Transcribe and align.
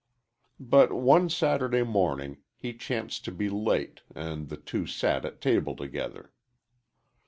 But 0.59 0.91
one 0.91 1.29
Saturday 1.29 1.83
morning, 1.83 2.37
he 2.55 2.73
chanced 2.73 3.23
to 3.25 3.31
be 3.31 3.51
late, 3.51 4.01
and 4.15 4.49
the 4.49 4.57
two 4.57 4.87
sat 4.87 5.25
at 5.25 5.41
table 5.41 5.75
together. 5.75 6.31